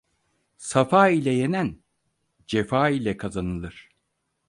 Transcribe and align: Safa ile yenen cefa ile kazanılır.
Safa 0.57 1.09
ile 1.09 1.33
yenen 1.33 1.83
cefa 2.47 2.89
ile 2.89 3.17
kazanılır. 3.17 3.89